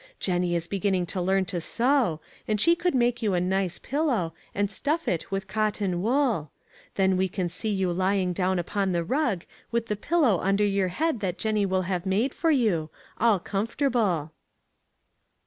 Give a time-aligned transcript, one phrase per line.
[0.19, 4.33] Jennie is beginning to learn to sew, and she could make you a nice pillow,
[4.55, 6.49] and stuff it with cotton wool.
[6.95, 10.87] Then we can see you lying down upon the rug, with the pillow under your
[10.87, 14.31] head that Jennie will have made for you all comfortable."